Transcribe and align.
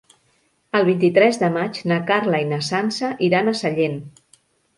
El 0.77 0.85
vint-i-tres 0.87 1.37
de 1.41 1.49
maig 1.57 1.77
na 1.91 1.99
Carla 2.07 2.41
i 2.47 2.49
na 2.55 2.59
Sança 2.69 3.11
iran 3.29 3.53
a 3.53 3.55
Sallent. 3.61 4.01